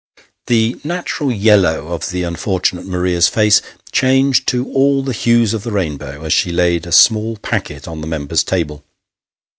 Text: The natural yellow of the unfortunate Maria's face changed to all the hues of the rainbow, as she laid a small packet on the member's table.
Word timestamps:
The 0.47 0.79
natural 0.83 1.31
yellow 1.31 1.89
of 1.89 2.09
the 2.09 2.23
unfortunate 2.23 2.87
Maria's 2.87 3.27
face 3.27 3.61
changed 3.91 4.47
to 4.47 4.67
all 4.73 5.03
the 5.03 5.13
hues 5.13 5.53
of 5.53 5.61
the 5.61 5.71
rainbow, 5.71 6.23
as 6.23 6.33
she 6.33 6.51
laid 6.51 6.87
a 6.87 6.91
small 6.91 7.37
packet 7.37 7.87
on 7.87 8.01
the 8.01 8.07
member's 8.07 8.43
table. 8.43 8.83